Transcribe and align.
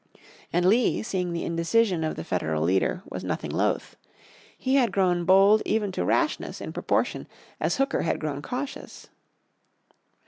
And 0.51 0.65
Lee, 0.65 1.03
seeing 1.03 1.31
the 1.31 1.45
indecision 1.45 2.03
of 2.03 2.15
the 2.15 2.23
Federal 2.23 2.63
leader, 2.63 3.03
was 3.07 3.23
nothing 3.23 3.51
loath. 3.51 3.95
He 4.57 4.73
had 4.73 4.91
grown 4.91 5.25
bold 5.25 5.61
even 5.63 5.91
to 5.91 6.03
rashness 6.03 6.59
in 6.59 6.73
proportion 6.73 7.27
as 7.59 7.77
Hooker 7.77 8.01
had 8.01 8.19
grown 8.19 8.41
cautious. 8.41 9.09